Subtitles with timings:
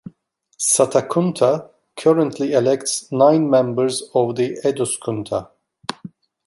[0.57, 5.51] Satakunta currently elects nine members of the "Eduskunta".